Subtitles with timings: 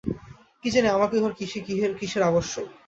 [0.63, 1.33] কী জানি আমাকে উহার
[1.99, 2.67] কিসের আবশ্যক।